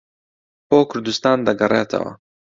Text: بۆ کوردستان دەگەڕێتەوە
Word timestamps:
بۆ 0.69 0.79
کوردستان 0.89 1.37
دەگەڕێتەوە 1.47 2.11